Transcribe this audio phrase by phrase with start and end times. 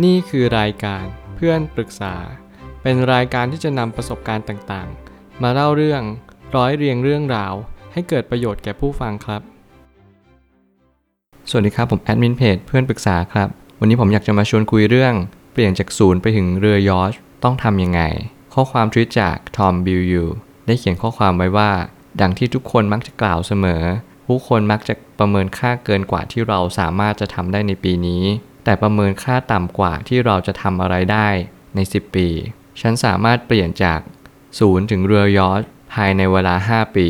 [0.00, 1.04] นี่คือรายการ
[1.36, 2.14] เพื่อนปรึกษา
[2.82, 6.02] เป็นรายการที่จะนำประสบการณ์ต่างๆ มาเล่าเรื่อง
[6.56, 7.54] ร้อยเรียงเรื่องราว
[7.92, 9.42] ให้เกิดประโยชน์แก่ผู้ฟังครับ
[11.50, 13.48] สวัสดีครับผมแอดมินเพจเพื่อนปรึกษาครับ
[13.80, 15.14] วันนี้ผมอยากจะมาชวนคุยเรื่อง
[15.52, 17.14] เปลี่ยนจากศูนย์ไปถึงเรือยอช
[17.44, 18.02] ต้องทำยังไง
[18.54, 20.24] ข้อความทวิตจากทอมบิลยู
[20.66, 21.70] ได้เขียนข้อความไว้ว่า
[22.20, 23.82] ดังที่ทุกคนมักจะกล่าวเสมอ
[24.26, 28.24] ผู้คนมักจะประเมินค่าเกินกว่าที่เราสามารถจะทำได้ในปีนี้
[28.64, 31.28] แต่ประเมินค่าต่ำกว่าที่เราจะทำอะไรได้
[31.74, 32.28] ใน 10 ปี
[32.80, 34.00] ฉันสามารถเปลี่ยนจาก
[34.58, 35.60] ศูนย์ถึงเรือยอช
[35.92, 37.08] ภายในเวลา 5 ปี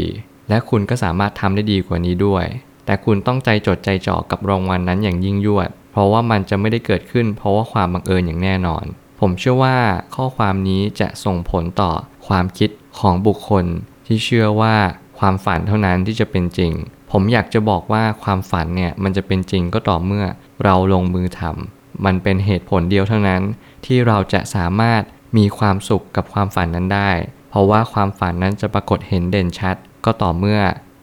[0.49, 2.45] และคุณก็สามารถทำได้ดีกว่านี้ด้วย
[2.87, 8.84] แต่คุณต้องใจจดใจจ่อกับรางวัลนนั้นอย่างยิ่งยวด เพราะว่ามันจะไม่ได้เกิดขึ้น เพราะว่าความบังเอิญอย่างแน่นอน
[9.21, 9.77] ผมเชื่อว่า
[10.15, 11.93] ข้อความนี้จะส่งผลต่อ
[12.27, 13.65] ความคิดของบุคคล
[14.07, 14.75] ที่เชื่อว่า
[15.19, 16.73] ความฝันเท่านั้นที่จะเป็นจริง
[17.11, 20.25] ผมอยากจะบอกว่าความฝันเนี่ยมันจะเป็นจริงก็ต่อเมื่อ
[20.65, 23.43] เราลงมือทำมันเป็นเหตุผลเดียวเท่านั้น
[23.87, 25.03] ที่เราจะสามารถ
[25.37, 27.11] มีความสุขกับความฝันนั้นได้
[27.50, 30.61] เพราะว่าความฝันนั้นจะปรากฏเห็นเด่นชัด ก็ต่อเมื่อ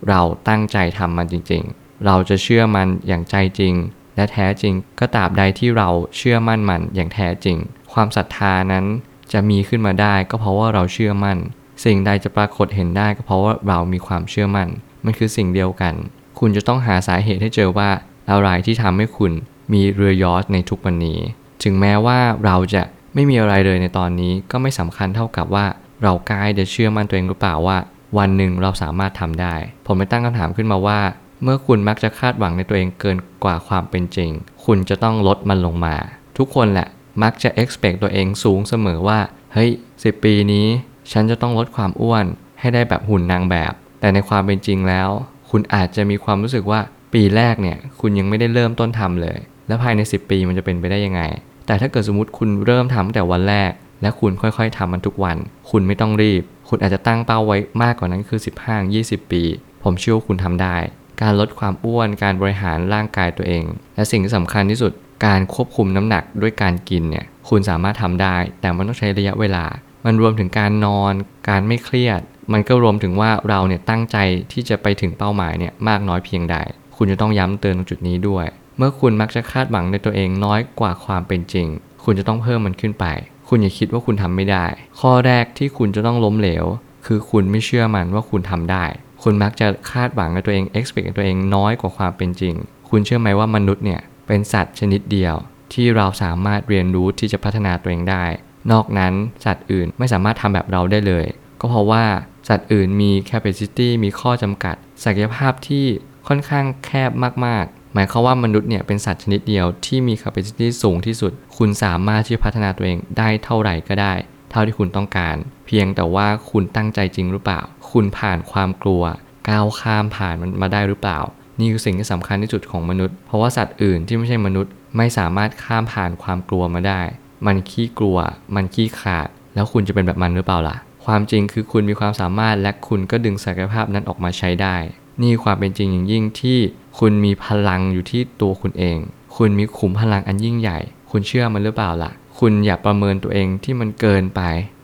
[0.10, 3.74] เราตั้งใจทำมันจริง ๆ เราจะเชื่อมันอย่างใจจริง
[4.16, 7.58] และแท้จริงก็ตราบใดที่เราเชื่อมั่นมันอย่างแท้จริง
[7.94, 8.86] ความศรัทธานั้น
[9.34, 11.38] จะมีขึ้นมาได้ก็เพราะว่าเราเชื่อมั่น
[11.86, 14.68] สิ่งใดจะปรากฏเห็นได้ก็เพราะว่าเรามีความเชื่อมั่น
[15.06, 15.94] มันคือสิ่งเดียวกัน
[16.40, 17.90] คุณจะต้องหาสาเหตุให้เจอว่า
[18.32, 19.32] อะไรที่ทำให้คุณ
[19.74, 21.20] มีเรือยอชในทุกวันนี้
[21.64, 25.66] ถึงแม้ว่าเราจะไม่มีอะไรเลยในตอนนี้ก็ไม่สำคัญเท่ากับว่า
[26.04, 27.78] เรากล้าจะเชื่อมั่นตัวเองหรือเปล่าว่า
[28.18, 31.00] วันหนึ่งเราสามารถทำได้ ผมไปตั้งคำถามขึ้นมาว่า
[31.44, 34.32] เมื่อคุณมักจะคาดหวังในตัวเองเกินกว่าความเป็นจริง
[34.66, 35.96] คุณจะต้องลดมันลงมา
[36.38, 36.88] ทุกคนแหละ
[37.24, 39.20] มักจะ expect ตัวเองสูงเสมอว่า
[39.54, 39.72] เฮ้ย
[40.04, 40.68] สิปีนี้
[41.12, 42.26] ฉันจะต้องลดความอ้วน
[42.60, 45.10] ให้ได้แบบหุ่นนางแบบ แต่ในความเป็นจริงแล้ว
[45.50, 46.80] คุณอาจจะมีความรู้สึกว่า
[47.14, 49.38] ปีแรกเนี่ย คุณยังไม่ได้เริ่มต้นทำเลย
[49.70, 51.22] แล้วภายใน 10 ปีมันจะเป็นไปได้ยังไง
[51.66, 55.38] แต่ถ้าเกิดสมมติคุณเริ่มทำแต่วันแรก และคุณค่อยๆทำมันทุกวัน
[55.70, 58.40] คุณไม่ต้องรีบ คุณอาจจะตั้งเป้าไว้มากกว่านั้นคือ
[58.86, 59.44] 15-20 ปี
[59.84, 60.76] ผมเชื่อว่าคุณทำได้
[61.22, 63.64] การลดความอ้วนการบริหารร่างกายตัวเอง
[63.96, 64.92] และสิ่งที่สำคัญที่สุด
[65.26, 69.66] การควบคุมน้ำหนักด้วยการกินเนี่ยคุณสามารถทำได้ แต่มันต้องใช้ระยะเวลา
[70.06, 71.14] มันรวมถึงการนอน
[71.50, 72.22] การไม่เครียด
[72.54, 74.18] มันก็รวมถึงว่าเราเนี่ยตั้งใจ
[74.52, 76.58] ที่จะไปถึงเป้าหมายเนี่ยมากน้อยเพียงใด
[76.98, 78.46] คุณจะต้องย้ำเตือนตรงจุดนี้ด้วย
[78.82, 81.68] เมื่อคุณมักจะคาดหวังในตัวเองน้อยกว่าความเป็นจริง
[82.04, 83.06] คุณจะต้องเพิ่มมันขึ้นไป
[83.48, 84.66] คุณอย่าคิดว่าคุณทำไม่ได้
[85.00, 86.66] ข้อแรกที่คุณจะต้องล้มเหลว
[87.06, 88.86] คือคุณไม่เชื่อมันว่าคุณทำได้
[89.24, 92.56] คุณมักจะคาดหวังในตัวเอง expect ในตัวเองน้อยกว่าความเป็นจริง
[92.90, 95.36] คุณเชื่อไหมว่ามนุษย์เนี่ยเป็นสัตว์ชนิดเดียว
[95.74, 98.26] ที่เราสามารถเรียนรู้ที่จะพัฒนาตัวเองได้
[98.72, 99.14] นอกนั้น
[99.46, 101.26] สัตว์อื่นไม่สามารถทำแบบเราได้เลย
[101.60, 102.04] ก็เพราะว่า
[102.50, 105.86] สัตว์อื่นมี capacity มีข้อจำกัด ศักยภาพที่
[106.28, 107.12] ค่อนข้างแคบ
[107.48, 114.14] มาก หมายความว่ามนุษย์เนี่ยเป็นสัตว์ชนิดเดียวที่มี capacity สูงที่สุด คุณสามารถที่จะพัฒนาตัวเองได้เท่าไหร่ก็ได้
[114.52, 115.36] เท่าที่คุณต้องการ
[115.68, 117.62] เพียงแต่ว่าคุณตั้งใจจริงหรือเปล่า
[117.92, 119.04] คุณผ่านความกลัว
[119.50, 121.20] ก้าวข้ามผ่านมันมาได้หรือเปล่า
[121.60, 127.02] นี่คือสิ่งที่สำคัญที่สุดของมนุษย์ เพราะว่าสัตว์อื่นที่ไม่ใช่มนุษย์ ไม่สามารถข้ามผ่านความกลัวมาได้
[127.46, 128.18] มันขี้กลัว
[128.56, 134.76] มันขี้ขาด แล้วคุณจะเป็นแบบมันหรือเปล่าล่ะ ความจริงคือคุณมีความสามารถและคุณก็ดึงศักยภาพนั้นออกมาใช้ได้
[135.22, 136.58] นี่ความเป็นจริงอย่างยิ่งที่
[137.00, 138.98] คุณมีพลังอยู่ที่ตัวคุณเอง
[139.38, 140.80] คุณมีขุมพลังอันยิ่งใหญ่
[141.12, 144.42] คุณเชื่อมันหรือเปล่าล่ะ คุณอย่าประเมินตัวเองที่มันเกินไป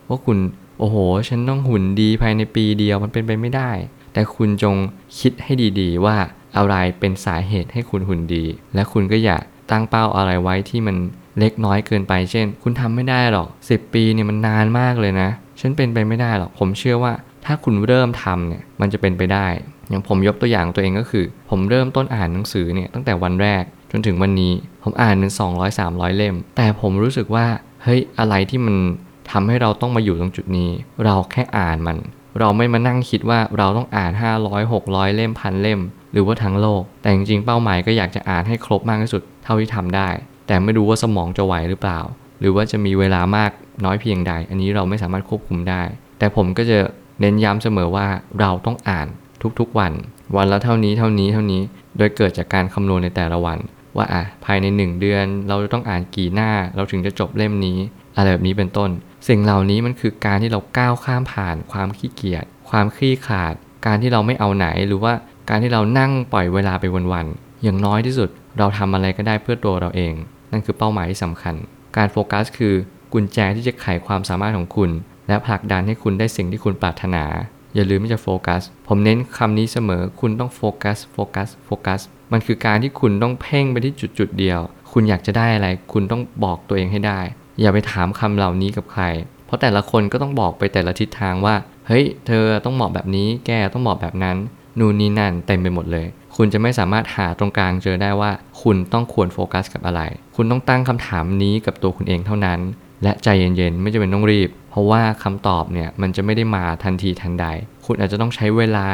[0.09, 0.38] ว่าคุณ
[0.79, 0.96] โอ้โห
[1.29, 3.72] ฉันต้องหุ่นดีภายในปีเดียวมันเป็นไปไม่ได้
[4.13, 4.75] แต่คุณจง
[5.19, 6.18] คิดให้ดีๆ ว่า
[6.57, 9.38] อะไรเป็นสาเหตุให้คุณหุ่นดี และคุณก็อย่า
[9.72, 10.96] ตั้งเป้าอะไรไว้ที่มัน
[11.40, 15.29] เล็กน้อยเกินไป เช่น คุณทำไม่ได้หรอก 10 ปีเนี่ยมันนานมากเลยนะ
[15.59, 17.13] ฉันเป็นไปไม่ได้หรอก ผมเชื่อว่า
[17.46, 19.47] ถ้าคุณเริ่มทำเนี่ย มันจะเป็นไปได้
[19.90, 24.53] อย่างผมยกตัวอย่างตัวเองก็คือ ผมเริ่มต้นอ่านหนังสือเนี่ยตั้งแต่วันแรกจนถึงวันนี้
[24.84, 27.46] ผมอ่านเป็น200 300 เล่ม แต่ผมรู้สึกว่า
[27.84, 28.75] เฮ้ยอะไรที่มัน
[29.31, 30.69] ทำให้เราต้องมาอยู่ตรงจุดนี้
[31.06, 31.97] เราแค่อ่านมัน
[32.40, 34.12] เราไม่มานั่งคิดว่าเราต้องอ่าน
[34.44, 35.79] 500 600 เล่มพันเล่ม
[36.12, 40.09] หรือว่าทั้งโลก แต่จริงๆเป้าหมายก็อยากจะอ่านให้ครบมากที่สุดเท่าที่ทำได้
[40.47, 42.00] แต่ไม่รู้ว่าสมองจะไหวหรือเปล่า
[42.40, 43.52] หรือว่าจะมีเวลามาก
[43.85, 45.82] น้อยเพียงใด อันนี้เราไม่สามารถควบคุมได้
[46.20, 46.78] แต่ผมก็จะ
[47.22, 48.08] เน้นย้ำเสมอว่า
[48.40, 49.08] เราต้องอ่าน
[49.59, 49.93] ทุกๆวัน
[50.35, 51.61] วันละเท่านี้เท่านี้เท่านี้
[51.97, 53.59] โดยเกิดจากการคำนวณในแต่ละวัน
[53.97, 57.78] ว่าอะภายใน 1 เดือน เราจะต้องอ่านกี่หน้า เราถึงจะจบเล่มนี้
[58.17, 58.90] อะไรแบบนี้เป็นต้น
[59.28, 63.53] สิ่งเหล่านี้มันคือการที่เราก้าวข้ามผ่านความขี้เกียจความคลี่ขาด
[63.85, 65.14] การที่เราไม่เอาไหนหรือว่า
[65.49, 70.14] การที่เรานั่งปล่อยเวลาไปวันๆอย่างน้อยที่สุด เราทำอะไรก็ได้เพื่อตัวเราเอง
[70.52, 71.55] นั่นคือเป้าหมายที่สำคัญ
[71.97, 72.73] การโฟกัสคือ
[73.14, 74.90] กุญแจที่จะไขความสามารถของคุณ
[75.28, 77.23] และผลักดันให้คุณได้สิ่งที่คุณปรารถนา
[77.75, 82.01] อย่าลืมที่จะโฟกัส ผมเน้นคำนี้เสมอ คุณต้องโฟกัส โฟกัส โฟกัส
[82.31, 84.59] มันคือการที่คุณต้องเพ่งไปที่จุดจุดๆเดียว
[84.91, 87.19] คุณอยากจะได้อะไร คุณต้องบอกตัวเองให้ได้
[87.61, 89.03] อย่าไปถามคำเหล่านี้กับใคร
[89.45, 91.55] เพราะแต่ละคนก็ต้องบอกไปแต่ละทิศทางว่า
[91.87, 94.37] เฮ้ย เธอต้องเหมาะแบบนี้ แกต้องเหมาะแบบนั้น
[94.79, 98.31] นู่นนี่นั่นเต็มไปหมดเลย คุณจะไม่สามารถหาตรงกลางเจอได้ว่า
[98.61, 100.01] คุณต้องควรโฟกัสกับอะไร
[100.35, 102.59] คุณต้องตั้งคำถามนี้กับตัวคุณเองเท่านั้น
[103.03, 107.46] และใจเย็นๆ ไม่จำเป็นต้องรีบ เพราะว่าคำตอบเนี่ยมันจะไม่ได้มาทันทีทันใด
[107.86, 108.88] คุณอาจจะต้องใช้เวลา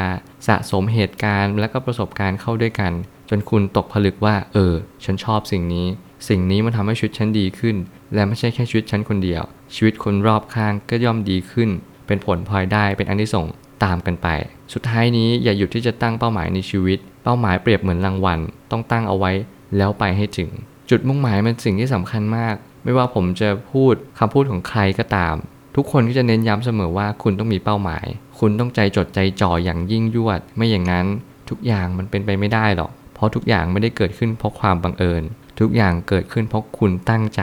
[0.48, 2.92] สะสมเหตุการณ์และก็ประสบการณ์เข้าด้วยกัน
[3.30, 5.86] จนคุณตกผลึกว่า เออ ฉันชอบสิ่งนี้
[6.28, 7.76] สิ่งนี้มันทำให้ชีวิตฉันดีขึ้น
[8.14, 9.42] และไม่ใช่แค่ชีวิตฉันคนเดียว
[9.74, 11.70] ชีวิตคนรอบข้างก็ย่อมดีขึ้น
[12.06, 13.46] เป็นผลพลอยได้เป็นอันที่ส่ง
[13.84, 14.28] ตามกันไป
[14.72, 18.38] สุดท้ายนี้อย่าหยุดที่จะตั้งเป้าหมายในชีวิต เป้าหมายเปรียบเหมือนรางวัล
[18.70, 19.32] ต้องตั้งเอาไว้
[19.76, 20.50] แล้วไปให้ถึง
[20.90, 25.36] จุดมุ่งหมายเป็นสิ่งที่สำคัญมาก ไม่ว่าผมจะพูดคำพูดของใครก็ตาม
[25.76, 28.06] ทุกคนก็จะเน้นย้ำเสมอว่าคุณต้องมีเป้าหมาย
[28.38, 31.06] คุณต้องใจจดใจจ่ออย่างยิ่งยวด ไม่อย่างนั้น
[31.50, 35.22] ทุกอย่างมันเป็นไปไม่ได้หรอก เพราะทุกอย่างไม่ได้เกิดขึ้นเพราะความบังเอิญ
[35.60, 37.42] ทุกอย่างเกิดขึ้นเพราะคุณตั้งใจ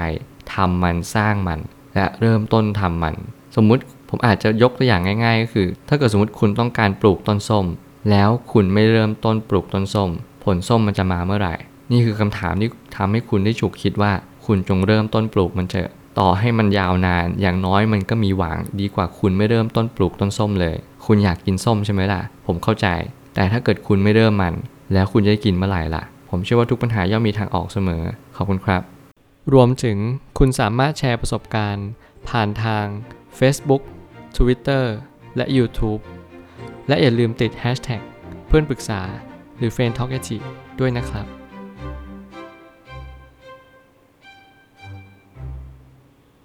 [0.54, 1.60] ทำมันสร้างมัน
[1.96, 3.16] และเริ่มต้นทำมัน
[3.56, 7.66] สมมุติผมอาจจะยกตัวอย่างง่าย ๆ ก็คือ ถ้าเกิดสมมติคุณต้องการปลูกต้นส้ม
[8.10, 10.10] แล้วคุณไม่เริ่มต้นปลูกต้นส้ม
[10.44, 11.56] ผลส้มมันจะมาเมื่อไหร่
[11.92, 14.12] นี่คือคำถามที่ทำให้คุณได้ฉุกคิดว่า
[14.52, 20.76] คุณจงเริ่มต้นปลูกมันเถอะต่อให้มันยาวนาน อย่างน้อยมันก็มีหวังดีกว่าคุณไม่เริ่มต้นปลูกต้นส้มเลย
[21.06, 22.88] คุณอยากกินส้มใช่ไหมล่ะ ผมเข้าใจ
[23.34, 24.54] แต่ถ้าเกิดคุณไม่เริ่มมัน
[24.94, 28.04] แล้วคุณจะได้กินเมื่อไหร่ล่ะ ผมเชื่อว่าทุกปัญหาย่อมมีทางออกเสมอ
[28.36, 28.82] ขอบคุณครับ
[29.54, 29.98] รวมถึง
[30.38, 31.88] คุณสามารถแชร์ประสบการณ์
[32.30, 32.86] ผ่านทาง
[33.40, 33.82] Facebook
[34.38, 34.84] Twitter
[35.36, 36.02] และ YouTube
[36.88, 38.02] และอย่าลืมติด Hashtag
[38.48, 39.02] เพื่อนปรึกษา
[39.58, 40.12] หรือ f r ร e n d t a l k
[40.80, 41.39] ด้วยนะครับ